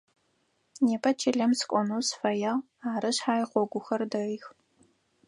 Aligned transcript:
Непэ 0.85 1.09
чылэм 1.19 1.51
сыкӏонэу 1.59 2.01
сыфэягъ, 2.07 2.63
ары 2.95 3.11
шъхьай 3.15 3.41
гъогухэр 3.51 4.01
дэих. 4.11 4.45